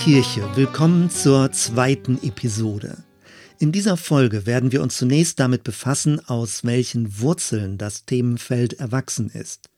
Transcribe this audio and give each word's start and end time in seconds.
Kirche, 0.00 0.48
willkommen 0.54 1.10
zur 1.10 1.52
zweiten 1.52 2.18
Episode. 2.22 3.04
In 3.58 3.70
dieser 3.70 3.98
Folge 3.98 4.46
werden 4.46 4.72
wir 4.72 4.80
uns 4.80 4.96
zunächst 4.96 5.38
damit 5.38 5.62
befassen, 5.62 6.26
aus 6.26 6.64
welchen 6.64 7.20
Wurzeln 7.20 7.76
das 7.76 8.06
Themenfeld 8.06 8.72
erwachsen 8.80 9.28
ist. 9.28 9.68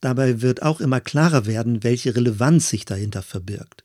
Dabei 0.00 0.40
wird 0.42 0.62
auch 0.62 0.80
immer 0.80 1.00
klarer 1.00 1.46
werden, 1.46 1.82
welche 1.82 2.14
Relevanz 2.14 2.68
sich 2.68 2.84
dahinter 2.84 3.22
verbirgt. 3.22 3.84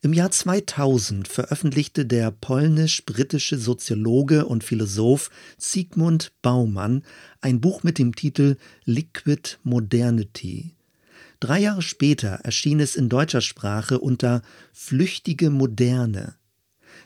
Im 0.00 0.14
Jahr 0.14 0.30
2000 0.30 1.28
veröffentlichte 1.28 2.06
der 2.06 2.30
polnisch-britische 2.30 3.58
Soziologe 3.58 4.46
und 4.46 4.64
Philosoph 4.64 5.28
Sigmund 5.58 6.32
Baumann 6.40 7.02
ein 7.42 7.60
Buch 7.60 7.82
mit 7.82 7.98
dem 7.98 8.16
Titel 8.16 8.56
Liquid 8.86 9.58
Modernity. 9.64 10.74
Drei 11.44 11.60
Jahre 11.60 11.82
später 11.82 12.40
erschien 12.42 12.80
es 12.80 12.96
in 12.96 13.10
deutscher 13.10 13.42
Sprache 13.42 13.98
unter 13.98 14.40
Flüchtige 14.72 15.50
Moderne. 15.50 16.36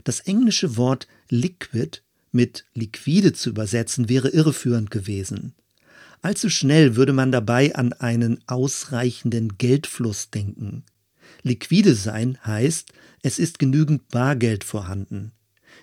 Das 0.04 0.20
englische 0.20 0.76
Wort 0.76 1.08
liquid 1.28 2.02
mit 2.30 2.64
liquide 2.72 3.32
zu 3.32 3.50
übersetzen 3.50 4.08
wäre 4.08 4.28
irreführend 4.28 4.92
gewesen. 4.92 5.54
Allzu 6.22 6.50
schnell 6.50 6.94
würde 6.94 7.12
man 7.12 7.32
dabei 7.32 7.74
an 7.74 7.92
einen 7.94 8.38
ausreichenden 8.46 9.58
Geldfluss 9.58 10.30
denken. 10.30 10.84
Liquide 11.42 11.96
sein 11.96 12.38
heißt, 12.46 12.92
es 13.22 13.40
ist 13.40 13.58
genügend 13.58 14.06
Bargeld 14.06 14.62
vorhanden. 14.62 15.32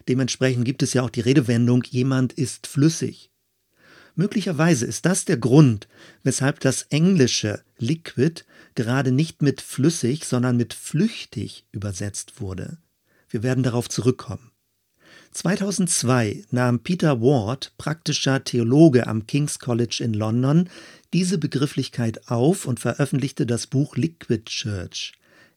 Dementsprechend 0.07 0.63
gibt 0.63 0.81
es 0.81 0.93
ja 0.93 1.01
auch 1.01 1.09
die 1.09 1.19
Redewendung, 1.19 1.83
jemand 1.89 2.31
ist 2.31 2.67
flüssig. 2.67 3.31
Möglicherweise 4.15 4.85
ist 4.85 5.05
das 5.05 5.25
der 5.25 5.37
Grund, 5.37 5.87
weshalb 6.23 6.61
das 6.61 6.83
englische 6.83 7.61
liquid 7.77 8.43
gerade 8.73 9.11
nicht 9.11 9.41
mit 9.41 9.61
flüssig, 9.61 10.25
sondern 10.25 10.57
mit 10.57 10.73
flüchtig 10.73 11.65
übersetzt 11.71 12.39
wurde. 12.39 12.77
Wir 13.29 13.43
werden 13.43 13.63
darauf 13.63 13.89
zurückkommen. 13.89 14.51
2002 15.31 16.45
nahm 16.51 16.79
Peter 16.79 17.19
Ward, 17.19 17.73
praktischer 17.77 18.45
Theologe 18.45 19.07
am 19.07 19.27
King's 19.27 19.59
College 19.59 20.01
in 20.01 20.13
London, 20.13 20.69
diese 21.11 21.37
Begrifflichkeit 21.37 22.29
auf 22.29 22.65
und 22.65 22.79
veröffentlichte 22.79 23.45
das 23.45 23.67
Buch 23.67 23.97
Liquid 23.97 24.45
Church. 24.45 25.11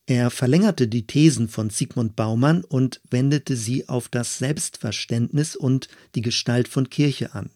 Er 0.06 0.31
verlängerte 0.31 0.89
die 0.89 1.06
Thesen 1.06 1.48
von 1.48 1.70
Sigmund 1.70 2.17
Baumann 2.17 2.64
und 2.64 3.01
wendete 3.11 3.56
sie 3.56 3.89
auf 3.89 4.09
das 4.09 4.39
Selbstverständnis 4.39 5.55
und 5.55 5.89
die 6.17 6.23
Gestalt 6.23 6.67
von 6.67 6.91
Kirche 6.91 7.34
an. 7.34 7.51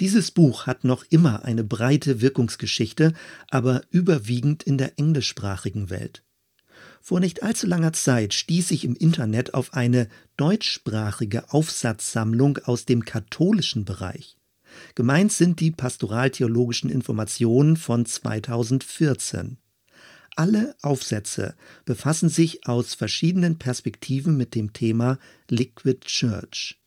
Dieses 0.00 0.30
Buch 0.30 0.66
hat 0.66 0.84
noch 0.84 1.04
immer 1.10 1.44
eine 1.44 1.62
breite 1.62 2.22
Wirkungsgeschichte, 2.22 3.12
aber 3.50 3.82
überwiegend 3.90 4.62
in 4.62 4.78
der 4.78 4.98
englischsprachigen 4.98 5.90
Welt. 5.90 6.24
Vor 7.02 7.20
nicht 7.20 7.42
allzu 7.42 7.66
langer 7.66 7.92
Zeit 7.92 8.32
stieß 8.32 8.70
ich 8.70 8.84
im 8.84 8.96
Internet 8.96 9.52
auf 9.52 9.74
eine 9.74 10.08
deutschsprachige 10.38 11.52
Aufsatzsammlung 11.52 12.58
aus 12.64 12.86
dem 12.86 13.04
katholischen 13.04 13.84
Bereich. 13.84 14.38
Gemeint 14.94 15.32
sind 15.32 15.60
die 15.60 15.70
pastoraltheologischen 15.70 16.88
Informationen 16.88 17.76
von 17.76 18.06
2014. 18.06 19.58
Alle 20.36 20.76
Aufsätze 20.80 21.56
befassen 21.84 22.30
sich 22.30 22.66
aus 22.66 22.94
verschiedenen 22.94 23.58
Perspektiven 23.58 24.36
mit 24.36 24.54
dem 24.54 24.72
Thema 24.72 25.18
Liquid 25.50 26.06
Church. 26.06 26.80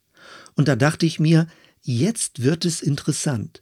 Und 0.56 0.68
da 0.68 0.76
dachte 0.76 1.06
ich 1.06 1.20
mir, 1.20 1.48
jetzt 1.84 2.42
wird 2.44 2.66
es 2.66 2.82
interessant, 2.82 3.62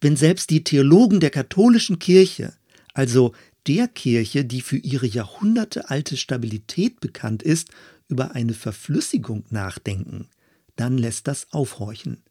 wenn 0.00 0.16
selbst 0.16 0.50
die 0.50 0.64
Theologen 0.64 1.20
der 1.20 1.30
katholischen 1.30 1.98
Kirche, 1.98 2.52
also 2.92 3.32
der 3.66 3.88
Kirche, 3.88 4.44
die 4.44 4.60
für 4.60 4.76
ihre 4.76 5.06
jahrhundertealte 5.06 6.16
Stabilität 6.16 7.00
bekannt 7.00 7.42
ist, 7.42 7.68
über 8.08 8.34
eine 8.34 8.54
Verflüssigung 8.54 9.44
nachdenken, 9.50 10.28
dann 10.76 10.98
lässt 10.98 11.28
das 11.28 11.52
aufhorchen. 11.52 12.22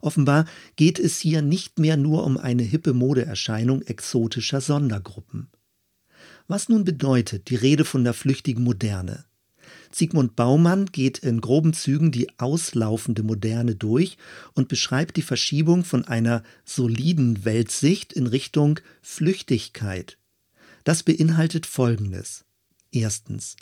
Offenbar 0.00 0.46
geht 0.76 0.98
es 0.98 1.18
hier 1.18 1.42
nicht 1.42 1.78
mehr 1.78 1.96
nur 1.96 2.24
um 2.24 2.36
eine 2.36 2.62
hippe 2.62 2.92
Modeerscheinung 2.92 3.82
exotischer 3.82 4.60
Sondergruppen. 4.60 5.48
Was 6.46 6.68
nun 6.68 6.84
bedeutet 6.84 7.48
die 7.48 7.56
Rede 7.56 7.84
von 7.84 8.04
der 8.04 8.14
flüchtigen 8.14 8.64
Moderne? 8.64 9.24
Sigmund 9.94 10.34
Baumann 10.34 10.86
geht 10.86 11.18
in 11.18 11.40
groben 11.40 11.72
Zügen 11.72 12.10
die 12.10 12.28
auslaufende 12.38 13.22
Moderne 13.22 13.76
durch 13.76 14.16
und 14.54 14.68
beschreibt 14.68 15.16
die 15.16 15.22
Verschiebung 15.22 15.84
von 15.84 16.04
einer 16.04 16.42
soliden 16.64 17.44
Weltsicht 17.44 18.12
in 18.12 18.26
Richtung 18.26 18.80
Flüchtigkeit. 19.02 20.18
Das 20.82 21.02
beinhaltet 21.02 21.66
Folgendes. 21.66 22.44
Erstens. 22.90 23.56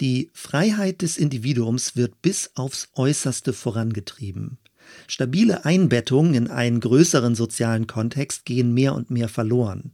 Die 0.00 0.30
Freiheit 0.32 1.02
des 1.02 1.18
Individuums 1.18 1.94
wird 1.94 2.20
bis 2.22 2.50
aufs 2.54 2.88
äußerste 2.94 3.52
vorangetrieben. 3.52 4.58
Stabile 5.06 5.64
Einbettungen 5.64 6.34
in 6.34 6.48
einen 6.48 6.80
größeren 6.80 7.34
sozialen 7.34 7.86
Kontext 7.86 8.44
gehen 8.44 8.74
mehr 8.74 8.94
und 8.94 9.10
mehr 9.10 9.28
verloren. 9.28 9.92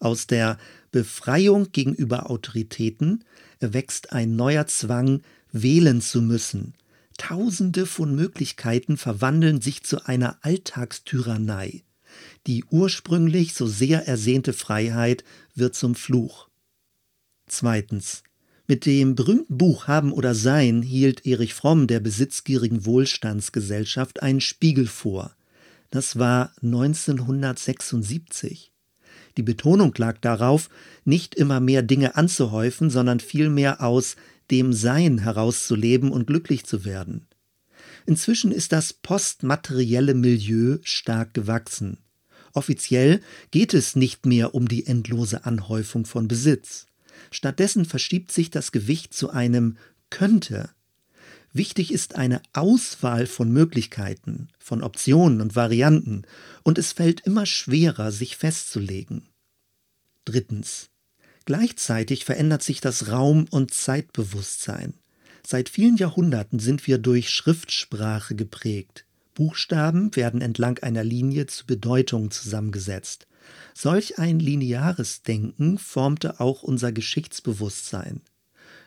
Aus 0.00 0.26
der 0.26 0.58
Befreiung 0.90 1.72
gegenüber 1.72 2.30
Autoritäten 2.30 3.24
erwächst 3.60 4.12
ein 4.12 4.36
neuer 4.36 4.66
Zwang, 4.66 5.22
wählen 5.52 6.00
zu 6.00 6.22
müssen. 6.22 6.74
Tausende 7.16 7.86
von 7.86 8.14
Möglichkeiten 8.14 8.96
verwandeln 8.96 9.60
sich 9.60 9.82
zu 9.82 10.06
einer 10.06 10.38
Alltagstyrannei. 10.42 11.82
Die 12.46 12.64
ursprünglich 12.64 13.54
so 13.54 13.66
sehr 13.66 14.06
ersehnte 14.06 14.52
Freiheit 14.52 15.24
wird 15.54 15.74
zum 15.74 15.94
Fluch. 15.94 16.48
Zweitens. 17.46 18.22
Mit 18.66 18.84
dem 18.84 19.14
berühmten 19.14 19.56
Buch 19.56 19.86
Haben 19.86 20.12
oder 20.12 20.34
Sein 20.34 20.82
hielt 20.82 21.24
Erich 21.24 21.54
Fromm 21.54 21.86
der 21.86 22.00
besitzgierigen 22.00 22.84
Wohlstandsgesellschaft 22.84 24.22
einen 24.22 24.42
Spiegel 24.42 24.86
vor. 24.86 25.34
Das 25.90 26.18
war 26.18 26.52
1976. 26.62 28.72
Die 29.38 29.44
Betonung 29.44 29.94
lag 29.96 30.18
darauf, 30.18 30.68
nicht 31.04 31.36
immer 31.36 31.60
mehr 31.60 31.82
Dinge 31.82 32.16
anzuhäufen, 32.16 32.90
sondern 32.90 33.20
vielmehr 33.20 33.80
aus 33.80 34.16
dem 34.50 34.72
Sein 34.72 35.18
herauszuleben 35.18 36.10
und 36.10 36.26
glücklich 36.26 36.66
zu 36.66 36.84
werden. 36.84 37.28
Inzwischen 38.04 38.50
ist 38.50 38.72
das 38.72 38.92
postmaterielle 38.92 40.14
Milieu 40.14 40.78
stark 40.82 41.34
gewachsen. 41.34 41.98
Offiziell 42.52 43.20
geht 43.52 43.74
es 43.74 43.94
nicht 43.94 44.26
mehr 44.26 44.56
um 44.56 44.66
die 44.66 44.86
endlose 44.86 45.44
Anhäufung 45.44 46.04
von 46.04 46.26
Besitz. 46.26 46.86
Stattdessen 47.30 47.84
verschiebt 47.84 48.32
sich 48.32 48.50
das 48.50 48.72
Gewicht 48.72 49.14
zu 49.14 49.30
einem 49.30 49.76
könnte. 50.10 50.70
Wichtig 51.52 51.92
ist 51.92 52.16
eine 52.16 52.42
Auswahl 52.52 53.26
von 53.26 53.50
Möglichkeiten, 53.50 54.48
von 54.58 54.82
Optionen 54.82 55.40
und 55.40 55.56
Varianten, 55.56 56.22
und 56.62 56.78
es 56.78 56.92
fällt 56.92 57.20
immer 57.22 57.46
schwerer, 57.46 58.12
sich 58.12 58.36
festzulegen. 58.36 59.28
Drittens. 60.24 60.90
Gleichzeitig 61.46 62.26
verändert 62.26 62.62
sich 62.62 62.82
das 62.82 63.10
Raum- 63.10 63.46
und 63.50 63.72
Zeitbewusstsein. 63.72 64.94
Seit 65.46 65.70
vielen 65.70 65.96
Jahrhunderten 65.96 66.58
sind 66.58 66.86
wir 66.86 66.98
durch 66.98 67.30
Schriftsprache 67.30 68.34
geprägt. 68.34 69.06
Buchstaben 69.34 70.14
werden 70.14 70.42
entlang 70.42 70.78
einer 70.80 71.04
Linie 71.04 71.46
zu 71.46 71.64
Bedeutungen 71.64 72.30
zusammengesetzt. 72.30 73.26
Solch 73.72 74.18
ein 74.18 74.40
lineares 74.40 75.22
Denken 75.22 75.78
formte 75.78 76.40
auch 76.40 76.62
unser 76.62 76.92
Geschichtsbewusstsein. 76.92 78.20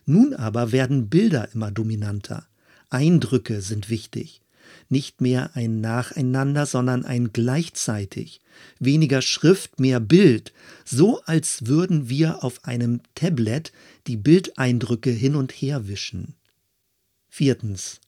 Nun 0.06 0.36
aber 0.36 0.72
werden 0.72 1.10
Bilder 1.10 1.50
immer 1.54 1.72
dominanter. 1.72 2.46
Eindrücke 2.92 3.62
sind 3.62 3.90
wichtig. 3.90 4.42
Nicht 4.90 5.22
mehr 5.22 5.52
ein 5.56 5.82
Nacheinander, 5.82 6.66
sondern 6.66 7.06
ein 7.06 7.32
gleichzeitig. 7.34 8.42
Weniger 8.80 9.22
Schrift, 9.22 9.80
mehr 9.80 10.00
Bild. 10.00 10.54
So 10.86 11.22
als 11.24 11.66
würden 11.68 12.10
wir 12.10 12.44
auf 12.44 12.66
einem 12.66 13.02
Tablet 13.16 13.72
die 14.08 14.18
Bildeindrücke 14.18 15.10
hin 15.10 15.36
und 15.36 15.52
her 15.52 15.88
wischen. 15.88 16.36
Viertens. 17.30 18.02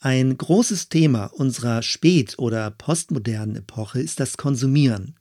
Ein 0.00 0.36
großes 0.36 0.88
Thema 0.88 1.26
unserer 1.26 1.82
spät- 1.82 2.38
oder 2.38 2.70
postmodernen 2.70 3.56
Epoche 3.56 4.00
ist 4.00 4.20
das 4.20 4.36
Konsumieren. 4.36 5.14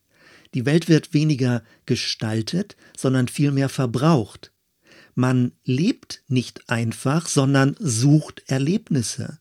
Die 0.54 0.66
Welt 0.66 0.90
wird 0.90 1.14
weniger 1.14 1.64
gestaltet, 1.86 2.76
sondern 2.98 3.28
vielmehr 3.28 3.70
verbraucht. 3.70 4.53
Man 5.16 5.52
lebt 5.64 6.24
nicht 6.28 6.70
einfach, 6.70 7.28
sondern 7.28 7.76
sucht 7.80 8.44
Erlebnisse. 8.48 9.38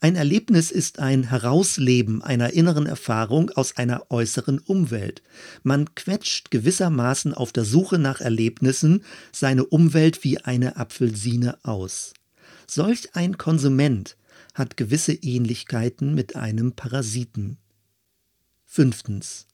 Ein 0.00 0.16
Erlebnis 0.16 0.70
ist 0.70 0.98
ein 0.98 1.24
Herausleben 1.24 2.22
einer 2.22 2.52
inneren 2.52 2.86
Erfahrung 2.86 3.50
aus 3.50 3.76
einer 3.76 4.10
äußeren 4.10 4.58
Umwelt. 4.58 5.22
Man 5.62 5.94
quetscht 5.94 6.50
gewissermaßen 6.50 7.34
auf 7.34 7.52
der 7.52 7.64
Suche 7.64 7.98
nach 7.98 8.20
Erlebnissen 8.20 9.04
seine 9.32 9.64
Umwelt 9.64 10.24
wie 10.24 10.38
eine 10.38 10.76
Apfelsine 10.76 11.58
aus. 11.64 12.14
Solch 12.66 13.14
ein 13.14 13.38
Konsument 13.38 14.16
hat 14.54 14.76
gewisse 14.76 15.12
Ähnlichkeiten 15.12 16.14
mit 16.14 16.36
einem 16.36 16.72
Parasiten. 16.72 17.58
Fünftens. 18.64 19.46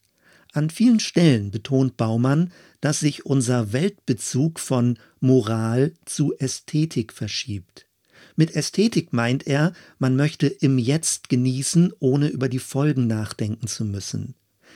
An 0.53 0.69
vielen 0.69 0.99
Stellen 0.99 1.51
betont 1.51 1.97
Baumann, 1.97 2.53
dass 2.81 3.01
sich 3.01 3.25
unser 3.25 3.73
Weltbezug 3.73 4.59
von 4.59 4.99
Moral 5.21 5.93
zu 6.05 6.35
Ästhetik 6.39 7.13
verschiebt. 7.13 7.87
Mit 8.35 8.57
Ästhetik 8.57 9.13
meint 9.13 9.47
er, 9.47 9.73
man 9.99 10.17
möchte 10.17 10.47
im 10.49 10.79
Jetzt 10.79 11.29
genießen, 11.29 11.93
ohne 12.01 12.29
über 12.29 12.49
die 12.49 12.59
Folgen 12.59 13.07
nachdenken 13.07 13.67
zu 13.69 13.85
müssen. 13.85 14.35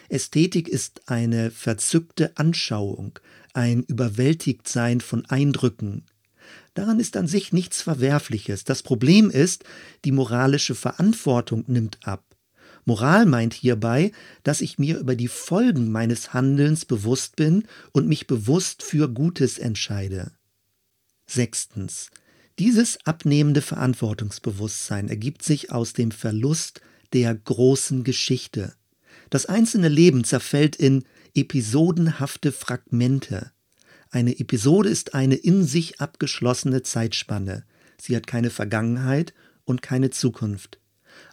Ästhetik 0.08 0.68
ist 0.68 1.08
eine 1.08 1.50
verzückte 1.50 2.36
Anschauung, 2.36 3.18
ein 3.52 3.82
Überwältigtsein 3.82 5.00
von 5.00 5.26
Eindrücken. 5.26 6.04
Daran 6.74 7.00
ist 7.00 7.16
an 7.16 7.26
sich 7.26 7.52
nichts 7.52 7.82
Verwerfliches. 7.82 8.64
Das 8.64 8.82
Problem 8.82 9.30
ist, 9.30 9.64
die 10.04 10.12
moralische 10.12 10.74
Verantwortung 10.74 11.64
nimmt 11.66 12.06
ab. 12.06 12.33
Moral 12.84 13.26
meint 13.26 13.54
hierbei, 13.54 14.12
dass 14.42 14.60
ich 14.60 14.78
mir 14.78 14.98
über 14.98 15.16
die 15.16 15.28
Folgen 15.28 15.90
meines 15.90 16.34
Handelns 16.34 16.84
bewusst 16.84 17.36
bin 17.36 17.64
und 17.92 18.08
mich 18.08 18.26
bewusst 18.26 18.82
für 18.82 19.08
Gutes 19.08 19.58
entscheide. 19.58 20.32
Sechstens. 21.26 22.10
Dieses 22.58 22.98
abnehmende 23.04 23.62
Verantwortungsbewusstsein 23.62 25.08
ergibt 25.08 25.42
sich 25.42 25.72
aus 25.72 25.92
dem 25.92 26.10
Verlust 26.10 26.82
der 27.12 27.34
großen 27.34 28.04
Geschichte. 28.04 28.74
Das 29.30 29.46
einzelne 29.46 29.88
Leben 29.88 30.24
zerfällt 30.24 30.76
in 30.76 31.04
episodenhafte 31.34 32.52
Fragmente. 32.52 33.50
Eine 34.10 34.38
Episode 34.38 34.90
ist 34.90 35.14
eine 35.14 35.34
in 35.34 35.64
sich 35.64 36.00
abgeschlossene 36.00 36.82
Zeitspanne. 36.82 37.64
Sie 38.00 38.14
hat 38.14 38.28
keine 38.28 38.50
Vergangenheit 38.50 39.34
und 39.64 39.82
keine 39.82 40.10
Zukunft. 40.10 40.78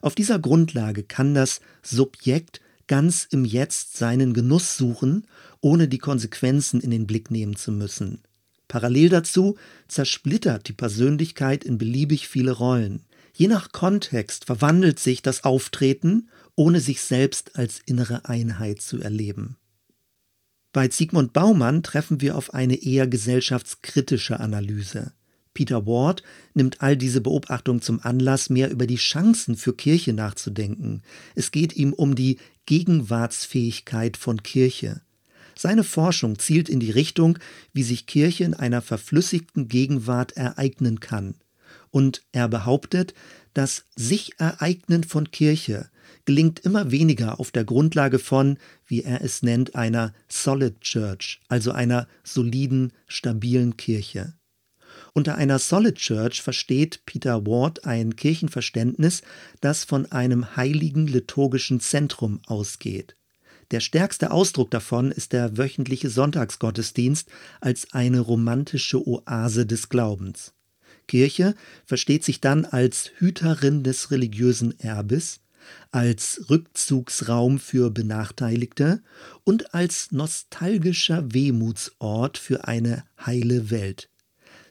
Auf 0.01 0.16
dieser 0.16 0.39
Grundlage 0.39 1.04
kann 1.04 1.33
das 1.33 1.62
Subjekt 1.81 2.62
ganz 2.88 3.28
im 3.30 3.45
Jetzt 3.45 3.98
seinen 3.98 4.33
Genuss 4.33 4.78
suchen, 4.78 5.25
ohne 5.62 5.88
die 5.88 5.98
Konsequenzen 5.98 6.81
in 6.81 6.92
den 6.92 7.07
Blick 7.07 7.31
nehmen 7.31 7.56
zu 7.56 7.72
müssen. 7.72 8.22
Parallel 8.68 9.10
dazu 9.10 9.57
zersplittert 9.88 10.68
die 10.68 10.74
Persönlichkeit 10.74 11.63
in 11.63 11.78
beliebig 11.78 12.28
viele 12.28 12.51
Rollen. 12.51 13.04
Je 13.33 13.48
nach 13.48 13.72
Kontext 13.72 14.45
verwandelt 14.45 15.00
sich 15.00 15.22
das 15.22 15.44
Auftreten, 15.44 16.30
ohne 16.56 16.80
sich 16.80 17.01
selbst 17.01 17.57
als 17.57 17.81
innere 17.86 18.25
Einheit 18.25 18.81
zu 18.81 19.00
erleben. 19.00 19.57
Bei 20.74 20.89
Sigmund 20.89 21.33
Baumann 21.33 21.83
treffen 21.83 22.22
wir 22.22 22.38
auf 22.38 22.54
eine 22.54 22.75
eher 22.75 23.07
gesellschaftskritische 23.07 24.39
Analyse. 24.39 25.12
Peter 25.53 25.86
Ward 25.86 26.24
nimmt 26.53 26.81
all 26.81 26.95
diese 26.95 27.21
Beobachtungen 27.21 27.81
zum 27.81 28.00
Anlass, 28.01 28.50
mehr 28.50 28.71
über 28.71 28.88
die 28.88 28.95
Chancen 28.95 29.57
für 29.57 29.74
Kirche 29.74 30.13
nachzudenken. 30.13 31.01
Es 31.36 31.51
geht 31.51 31.75
ihm 31.75 31.94
um 31.94 32.15
die 32.15 32.38
Gegenwartsfähigkeit 32.65 34.18
von 34.18 34.44
Kirche. 34.44 35.01
Seine 35.57 35.83
Forschung 35.83 36.39
zielt 36.39 36.69
in 36.69 36.80
die 36.80 36.92
Richtung, 36.92 37.38
wie 37.74 37.83
sich 37.83 38.07
Kirche 38.07 38.45
in 38.45 38.53
einer 38.53 38.81
verflüssigten 38.81 39.68
Gegenwart 39.68 40.31
ereignen 40.33 41.00
kann. 41.00 41.36
Und 41.89 42.24
er 42.31 42.47
behauptet, 42.47 43.13
das 43.54 43.83
Sich-Ereignen 43.95 45.04
von 45.04 45.30
Kirche 45.31 45.89
gelingt 46.25 46.59
immer 46.59 46.92
weniger 46.92 47.39
auf 47.39 47.51
der 47.51 47.65
Grundlage 47.65 48.19
von, 48.19 48.57
wie 48.86 49.04
er 49.04 49.21
es 49.21 49.44
nennt, 49.44 49.75
einer 49.75 50.13
Solid 50.30 50.81
Church, 50.81 51.42
also 51.50 51.71
einer 51.71 52.07
soliden, 52.24 52.94
stabilen 53.07 53.77
Kirche. 53.77 54.33
Unter 55.13 55.36
einer 55.36 55.60
Solid 55.60 55.96
Church 55.96 56.42
versteht 56.42 57.02
Peter 57.06 57.46
Ward 57.46 57.86
ein 57.86 58.16
Kirchenverständnis, 58.16 59.24
das 59.60 59.84
von 59.84 60.10
einem 60.12 60.56
heiligen 60.56 61.06
liturgischen 61.06 61.81
Zentrum 61.81 62.40
ausgeht. 62.46 63.18
Der 63.72 63.81
stärkste 63.81 64.31
Ausdruck 64.31 64.72
davon 64.72 65.12
ist 65.12 65.34
der 65.34 65.58
wöchentliche 65.58 66.10
Sonntagsgottesdienst 66.10 67.30
als 67.60 67.94
eine 67.94 68.22
romantische 68.22 69.06
Oase 69.06 69.66
des 69.66 69.90
Glaubens. 69.90 70.54
Kirche 71.08 71.56
versteht 71.86 72.24
sich 72.24 72.40
dann 72.40 72.64
als 72.66 73.12
Hüterin 73.18 73.84
des 73.84 74.12
religiösen 74.12 74.80
Erbes, 74.80 75.42
als 75.92 76.46
Rückzugsraum 76.50 77.60
für 77.60 77.92
Benachteiligte 77.92 79.04
und 79.44 79.74
als 79.74 80.12
nostalgischer 80.12 81.34
Wehmutsort 81.34 82.38
für 82.38 82.68
eine 82.68 83.04
heile 83.25 83.69
Welt. 83.72 84.11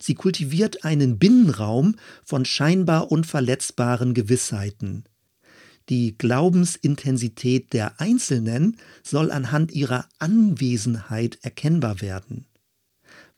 Sie 0.02 0.14
kultiviert 0.14 0.84
einen 0.84 1.18
Binnenraum 1.18 1.96
von 2.24 2.44
scheinbar 2.44 3.12
unverletzbaren 3.12 4.14
Gewissheiten. 4.14 5.04
Die 5.90 6.16
Glaubensintensität 6.16 7.72
der 7.72 8.00
Einzelnen 8.00 8.76
soll 9.02 9.30
anhand 9.30 9.72
ihrer 9.72 10.08
Anwesenheit 10.18 11.38
erkennbar 11.42 12.00
werden. 12.00 12.46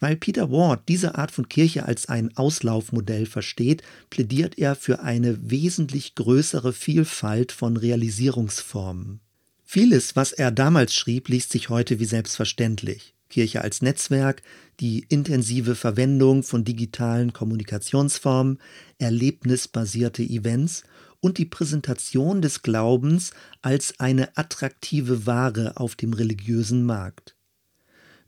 Weil 0.00 0.16
Peter 0.16 0.50
Ward 0.50 0.88
diese 0.88 1.14
Art 1.16 1.30
von 1.30 1.48
Kirche 1.48 1.86
als 1.86 2.08
ein 2.08 2.36
Auslaufmodell 2.36 3.26
versteht, 3.26 3.82
plädiert 4.10 4.58
er 4.58 4.74
für 4.74 5.00
eine 5.00 5.50
wesentlich 5.50 6.14
größere 6.14 6.72
Vielfalt 6.72 7.52
von 7.52 7.76
Realisierungsformen. 7.76 9.20
Vieles, 9.64 10.14
was 10.16 10.32
er 10.32 10.50
damals 10.50 10.94
schrieb, 10.94 11.28
liest 11.28 11.52
sich 11.52 11.70
heute 11.70 11.98
wie 11.98 12.04
selbstverständlich. 12.04 13.14
Kirche 13.32 13.62
als 13.62 13.82
Netzwerk, 13.82 14.42
die 14.78 15.06
intensive 15.08 15.74
Verwendung 15.74 16.42
von 16.42 16.64
digitalen 16.64 17.32
Kommunikationsformen, 17.32 18.58
erlebnisbasierte 18.98 20.22
Events 20.22 20.84
und 21.20 21.38
die 21.38 21.46
Präsentation 21.46 22.42
des 22.42 22.62
Glaubens 22.62 23.32
als 23.62 23.98
eine 23.98 24.36
attraktive 24.36 25.26
Ware 25.26 25.72
auf 25.76 25.96
dem 25.96 26.12
religiösen 26.12 26.84
Markt. 26.84 27.34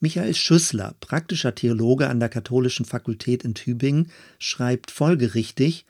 Michael 0.00 0.34
Schüssler, 0.34 0.94
praktischer 1.00 1.54
Theologe 1.54 2.08
an 2.08 2.18
der 2.18 2.28
Katholischen 2.28 2.86
Fakultät 2.86 3.44
in 3.44 3.54
Tübingen, 3.54 4.10
schreibt 4.38 4.90
folgerichtig, 4.90 5.86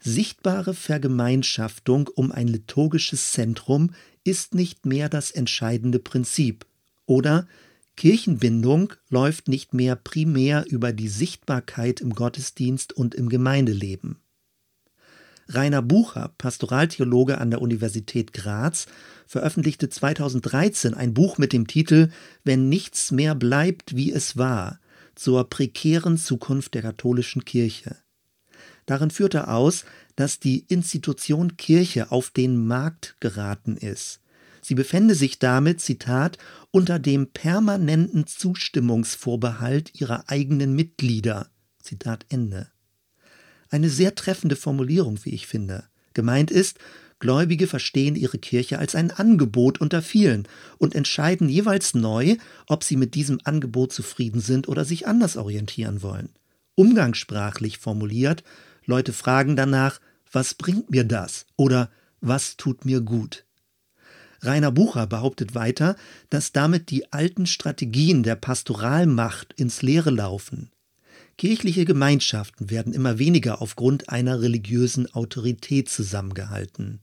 Sichtbare 0.00 0.74
Vergemeinschaftung 0.74 2.08
um 2.14 2.30
ein 2.30 2.46
liturgisches 2.46 3.32
Zentrum 3.32 3.90
ist 4.24 4.54
nicht 4.54 4.86
mehr 4.86 5.08
das 5.08 5.30
entscheidende 5.30 5.98
Prinzip. 5.98 6.66
Oder 7.04 7.48
Kirchenbindung 7.98 8.92
läuft 9.10 9.48
nicht 9.48 9.74
mehr 9.74 9.96
primär 9.96 10.64
über 10.68 10.92
die 10.92 11.08
Sichtbarkeit 11.08 12.00
im 12.00 12.14
Gottesdienst 12.14 12.92
und 12.92 13.12
im 13.16 13.28
Gemeindeleben. 13.28 14.20
Rainer 15.48 15.82
Bucher, 15.82 16.32
Pastoraltheologe 16.38 17.38
an 17.38 17.50
der 17.50 17.60
Universität 17.60 18.32
Graz, 18.32 18.86
veröffentlichte 19.26 19.88
2013 19.88 20.94
ein 20.94 21.12
Buch 21.12 21.38
mit 21.38 21.52
dem 21.52 21.66
Titel 21.66 22.10
Wenn 22.44 22.68
nichts 22.68 23.10
mehr 23.10 23.34
bleibt, 23.34 23.96
wie 23.96 24.12
es 24.12 24.36
war, 24.36 24.78
zur 25.16 25.50
prekären 25.50 26.18
Zukunft 26.18 26.74
der 26.74 26.82
katholischen 26.82 27.44
Kirche. 27.44 27.96
Darin 28.86 29.10
führt 29.10 29.34
er 29.34 29.52
aus, 29.52 29.84
dass 30.14 30.38
die 30.38 30.60
Institution 30.68 31.56
Kirche 31.56 32.12
auf 32.12 32.30
den 32.30 32.64
Markt 32.64 33.16
geraten 33.18 33.76
ist 33.76 34.20
Sie 34.68 34.74
befände 34.74 35.14
sich 35.14 35.38
damit, 35.38 35.80
Zitat, 35.80 36.36
unter 36.72 36.98
dem 36.98 37.28
permanenten 37.28 38.26
Zustimmungsvorbehalt 38.26 39.98
ihrer 39.98 40.28
eigenen 40.28 40.74
Mitglieder. 40.74 41.48
Zitat 41.82 42.26
Ende. 42.28 42.68
Eine 43.70 43.88
sehr 43.88 44.14
treffende 44.14 44.56
Formulierung, 44.56 45.24
wie 45.24 45.30
ich 45.30 45.46
finde. 45.46 45.84
Gemeint 46.12 46.50
ist, 46.50 46.78
Gläubige 47.18 47.66
verstehen 47.66 48.14
ihre 48.14 48.36
Kirche 48.36 48.78
als 48.78 48.94
ein 48.94 49.10
Angebot 49.10 49.80
unter 49.80 50.02
vielen 50.02 50.46
und 50.76 50.94
entscheiden 50.94 51.48
jeweils 51.48 51.94
neu, 51.94 52.36
ob 52.66 52.84
sie 52.84 52.96
mit 52.96 53.14
diesem 53.14 53.40
Angebot 53.44 53.94
zufrieden 53.94 54.42
sind 54.42 54.68
oder 54.68 54.84
sich 54.84 55.06
anders 55.06 55.38
orientieren 55.38 56.02
wollen. 56.02 56.28
Umgangssprachlich 56.74 57.78
formuliert, 57.78 58.44
Leute 58.84 59.14
fragen 59.14 59.56
danach, 59.56 59.98
was 60.30 60.52
bringt 60.52 60.90
mir 60.90 61.04
das 61.04 61.46
oder 61.56 61.90
was 62.20 62.58
tut 62.58 62.84
mir 62.84 63.00
gut? 63.00 63.46
Rainer 64.40 64.70
Bucher 64.70 65.06
behauptet 65.06 65.54
weiter, 65.54 65.96
dass 66.30 66.52
damit 66.52 66.90
die 66.90 67.12
alten 67.12 67.46
Strategien 67.46 68.22
der 68.22 68.36
Pastoralmacht 68.36 69.52
ins 69.54 69.82
Leere 69.82 70.10
laufen. 70.10 70.70
Kirchliche 71.36 71.84
Gemeinschaften 71.84 72.70
werden 72.70 72.92
immer 72.92 73.18
weniger 73.18 73.62
aufgrund 73.62 74.08
einer 74.08 74.40
religiösen 74.40 75.12
Autorität 75.12 75.88
zusammengehalten. 75.88 77.00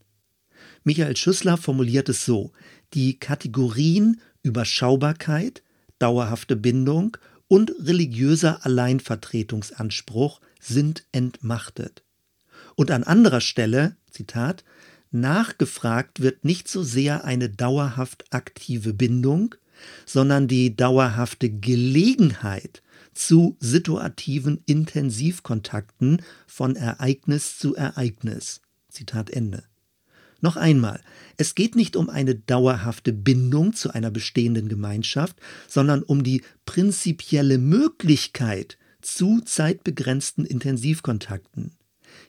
Michael 0.83 1.15
Schüssler 1.15 1.57
formuliert 1.57 2.09
es 2.09 2.25
so: 2.25 2.51
Die 2.93 3.17
Kategorien 3.17 4.21
Überschaubarkeit, 4.43 5.63
dauerhafte 5.99 6.55
Bindung 6.55 7.17
und 7.47 7.71
religiöser 7.79 8.65
Alleinvertretungsanspruch 8.65 10.41
sind 10.59 11.05
entmachtet. 11.11 12.03
Und 12.75 12.91
an 12.91 13.03
anderer 13.03 13.41
Stelle, 13.41 13.95
Zitat, 14.11 14.63
Nachgefragt 15.11 16.21
wird 16.21 16.43
nicht 16.45 16.67
so 16.67 16.83
sehr 16.83 17.23
eine 17.23 17.49
dauerhaft 17.49 18.25
aktive 18.31 18.93
Bindung, 18.93 19.55
sondern 20.05 20.47
die 20.47 20.75
dauerhafte 20.75 21.49
Gelegenheit 21.49 22.81
zu 23.13 23.55
situativen 23.59 24.61
Intensivkontakten 24.65 26.21
von 26.47 26.75
Ereignis 26.75 27.57
zu 27.57 27.75
Ereignis. 27.75 28.61
Zitat 28.89 29.29
Ende. 29.29 29.63
Noch 30.41 30.57
einmal, 30.57 31.01
es 31.37 31.55
geht 31.55 31.75
nicht 31.75 31.95
um 31.95 32.09
eine 32.09 32.35
dauerhafte 32.35 33.13
Bindung 33.13 33.73
zu 33.73 33.91
einer 33.91 34.11
bestehenden 34.11 34.67
Gemeinschaft, 34.67 35.37
sondern 35.67 36.03
um 36.03 36.23
die 36.23 36.43
prinzipielle 36.65 37.57
Möglichkeit 37.57 38.77
zu 39.01 39.41
zeitbegrenzten 39.41 40.45
Intensivkontakten. 40.45 41.71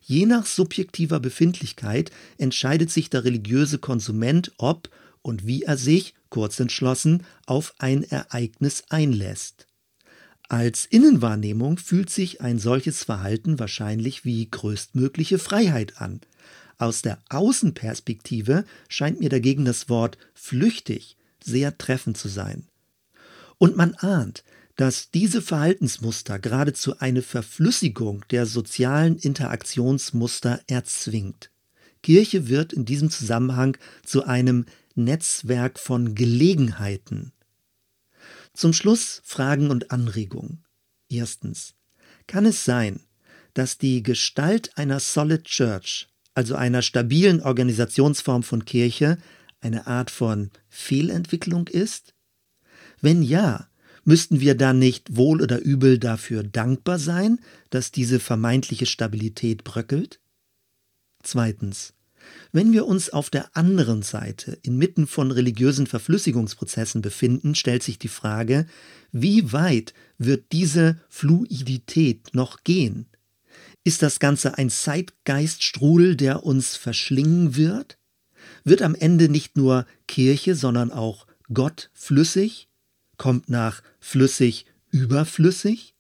Je 0.01 0.27
nach 0.27 0.47
subjektiver 0.47 1.21
Befindlichkeit 1.21 2.11
entscheidet 2.39 2.91
sich 2.91 3.11
der 3.11 3.25
religiöse 3.25 3.79
Konsument, 3.79 4.53
ob 4.59 4.91
und 5.23 5.47
wie 5.47 5.63
er 5.63 5.77
sich, 5.77 6.15
kurz 6.29 6.61
entschlossen, 6.61 7.25
auf 7.47 7.75
ein 7.79 8.05
Ereignis 8.05 8.85
einlässt. 8.91 9.67
Als 10.49 10.85
Innenwahrnehmung 10.85 11.79
fühlt 11.79 12.11
sich 12.11 12.41
ein 12.41 12.59
solches 12.59 13.03
Verhalten 13.03 13.59
wahrscheinlich 13.59 14.25
wie 14.25 14.49
größtmögliche 14.49 15.39
Freiheit 15.39 16.01
an. 16.01 16.21
Aus 16.79 17.03
der 17.03 17.19
Außenperspektive 17.31 18.65
scheint 18.89 19.19
mir 19.19 19.29
dagegen 19.29 19.65
das 19.65 19.89
Wort 19.89 20.19
flüchtig 20.35 21.17
sehr 21.43 21.77
treffend 21.79 22.17
zu 22.17 22.29
sein. 22.29 22.67
Und 23.59 23.77
man 23.77 23.95
ahnt, 23.95 24.45
dass 24.77 25.11
diese 25.11 25.43
Verhaltensmuster 25.43 26.39
geradezu 26.39 26.99
eine 26.99 27.23
Verflüssigung 27.23 28.25
der 28.31 28.47
sozialen 28.47 29.17
Interaktionsmuster 29.17 30.61
erzwingt. 30.67 31.51
Kirche 32.03 32.49
wird 32.49 32.73
in 32.73 32.85
diesem 32.85 33.11
Zusammenhang 33.11 33.77
zu 34.05 34.25
einem 34.25 34.67
Netzwerk 34.95 35.79
von 35.79 36.15
Gelegenheiten. 36.15 37.33
Zum 38.53 38.73
Schluss 38.73 39.23
Fragen 39.25 39.71
und 39.71 39.91
Anregungen. 39.91 40.65
Erstens. 41.09 41.75
Kann 42.27 42.47
es 42.47 42.65
sein, 42.65 43.01
dass 43.55 43.79
die 43.79 44.03
Gestalt 44.03 44.77
einer 44.77 45.01
Solid 45.01 45.45
Church 45.45 46.09
also 46.37 46.55
einer 46.55 46.83
stabilen 46.83 47.41
Organisationsform 47.41 48.43
von 48.43 48.67
Kirche, 48.67 49.17
eine 49.63 49.87
Art 49.87 50.11
von 50.11 50.51
Fehlentwicklung 50.69 51.67
ist? 51.67 52.15
Wenn 53.01 53.23
ja, 53.23 53.69
müssten 54.07 54.41
wir 54.41 54.55
dann 54.55 54.79
nicht 54.79 55.17
wohl 55.17 55.43
oder 55.43 55.61
übel 55.61 55.99
dafür 55.99 56.43
dankbar 56.43 56.99
sein, 56.99 57.41
dass 57.71 57.93
diese 57.93 58.21
vermeintliche 58.21 58.87
Stabilität 58.87 59.65
bröckelt? 59.65 60.21
Zweitens. 61.23 61.93
Wenn 62.53 62.73
wir 62.73 62.87
uns 62.87 63.11
auf 63.11 63.31
der 63.31 63.57
anderen 63.57 64.03
Seite 64.03 64.59
inmitten 64.63 65.07
von 65.07 65.31
religiösen 65.31 65.87
Verflüssigungsprozessen 65.87 67.03
befinden, 67.03 67.55
stellt 67.55 67.83
sich 67.83 67.99
die 67.99 68.09
Frage, 68.09 68.67
wie 69.13 69.53
weit 69.53 69.95
wird 70.19 70.53
diese 70.53 71.01
Fluidität 71.09 72.31
noch 72.33 72.65
gehen? 72.65 73.07
Ist 73.85 74.03
das 74.03 74.19
Ganze 74.19 74.59
ein 74.59 74.71
Zeitgeiststrudel, 74.71 76.17
der 76.17 76.45
uns 76.45 76.77
verschlingen 76.77 77.57
wird? 77.57 77.99
Wird 78.65 78.83
am 78.83 78.95
Ende 78.95 79.29
nicht 79.29 79.57
nur 79.57 79.87
Kirche, 80.09 80.55
sondern 80.55 80.91
auch 80.91 81.27
Gott 81.53 81.91
flüssig? 81.95 82.69
Kommt 83.17 83.49
nach 83.49 83.83
flüssig 84.01 84.67
überflüssig? 84.91 85.95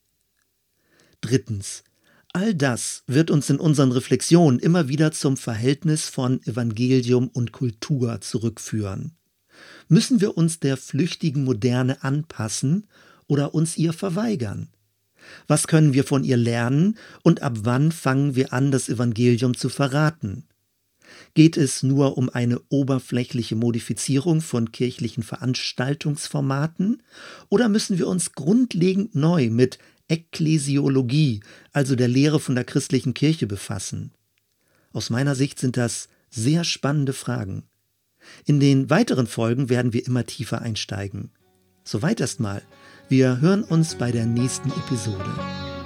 Drittens. 1.20 1.82
All 2.32 2.54
das 2.54 3.02
wird 3.06 3.30
uns 3.30 3.48
in 3.48 3.58
unseren 3.58 3.92
Reflexionen 3.92 4.58
immer 4.58 4.88
wieder 4.88 5.12
zum 5.12 5.38
Verhältnis 5.38 6.08
von 6.08 6.42
Evangelium 6.42 7.28
und 7.28 7.52
Kultur 7.52 8.20
zurückführen. 8.20 9.16
Müssen 9.88 10.20
wir 10.20 10.36
uns 10.36 10.60
der 10.60 10.76
flüchtigen 10.76 11.44
Moderne 11.44 12.02
anpassen 12.02 12.86
oder 13.26 13.54
uns 13.54 13.78
ihr 13.78 13.94
verweigern? 13.94 14.68
Was 15.46 15.66
können 15.66 15.94
wir 15.94 16.04
von 16.04 16.24
ihr 16.24 16.36
lernen 16.36 16.98
und 17.22 17.42
ab 17.42 17.60
wann 17.62 17.90
fangen 17.90 18.36
wir 18.36 18.52
an, 18.52 18.70
das 18.70 18.88
Evangelium 18.88 19.56
zu 19.56 19.68
verraten? 19.68 20.44
Geht 21.34 21.56
es 21.56 21.82
nur 21.82 22.16
um 22.16 22.28
eine 22.30 22.60
oberflächliche 22.68 23.56
Modifizierung 23.56 24.40
von 24.40 24.72
kirchlichen 24.72 25.22
Veranstaltungsformaten 25.22 27.02
oder 27.48 27.68
müssen 27.68 27.98
wir 27.98 28.08
uns 28.08 28.32
grundlegend 28.32 29.14
neu 29.14 29.50
mit 29.50 29.78
Ekklesiologie, 30.08 31.40
also 31.72 31.96
der 31.96 32.08
Lehre 32.08 32.40
von 32.40 32.54
der 32.54 32.64
christlichen 32.64 33.14
Kirche 33.14 33.46
befassen? 33.46 34.12
Aus 34.92 35.10
meiner 35.10 35.34
Sicht 35.34 35.58
sind 35.58 35.76
das 35.76 36.08
sehr 36.30 36.64
spannende 36.64 37.12
Fragen. 37.12 37.64
In 38.44 38.60
den 38.60 38.90
weiteren 38.90 39.26
Folgen 39.26 39.68
werden 39.68 39.92
wir 39.92 40.06
immer 40.06 40.24
tiefer 40.24 40.62
einsteigen. 40.62 41.30
Soweit 41.84 42.20
erstmal. 42.20 42.62
Wir 43.08 43.40
hören 43.40 43.62
uns 43.62 43.94
bei 43.94 44.10
der 44.10 44.26
nächsten 44.26 44.70
Episode. 44.70 45.30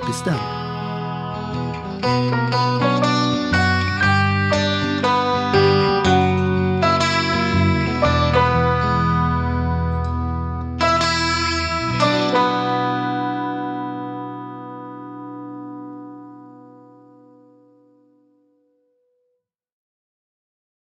Bis 0.06 0.22
dann. 0.22 0.40